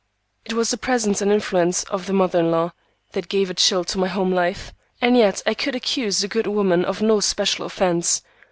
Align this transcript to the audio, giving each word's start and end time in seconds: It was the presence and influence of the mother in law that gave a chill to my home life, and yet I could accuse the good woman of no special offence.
It 0.45 0.53
was 0.53 0.71
the 0.71 0.77
presence 0.79 1.21
and 1.21 1.31
influence 1.31 1.83
of 1.83 2.07
the 2.07 2.13
mother 2.13 2.39
in 2.39 2.49
law 2.49 2.73
that 3.11 3.29
gave 3.29 3.51
a 3.51 3.53
chill 3.53 3.83
to 3.83 3.99
my 3.99 4.07
home 4.07 4.31
life, 4.33 4.73
and 4.99 5.15
yet 5.15 5.43
I 5.45 5.53
could 5.53 5.75
accuse 5.75 6.17
the 6.21 6.27
good 6.27 6.47
woman 6.47 6.83
of 6.83 7.03
no 7.03 7.19
special 7.19 7.67
offence. 7.67 8.23